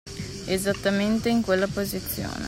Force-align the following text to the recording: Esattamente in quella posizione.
Esattamente 0.47 1.29
in 1.29 1.43
quella 1.43 1.67
posizione. 1.67 2.39